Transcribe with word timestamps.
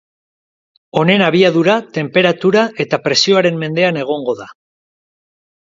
Honen 1.01 1.23
abiadura, 1.25 1.75
tenperatura 1.99 2.65
eta 2.87 3.01
presioaren 3.09 3.63
mendean 3.65 4.03
egongo 4.07 4.39
da. 4.41 4.53